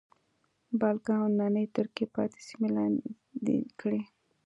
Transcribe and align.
بالکان 0.79 1.17
او 1.23 1.27
نننۍ 1.39 1.65
ترکیې 1.75 2.05
پاتې 2.15 2.39
سیمې 2.47 2.69
لاندې 2.75 3.55
کړې. 3.79 4.01